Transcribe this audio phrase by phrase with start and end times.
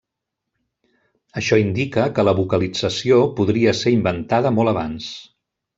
[1.41, 5.17] Això indica que la vocalització podria ser inventada molt abans.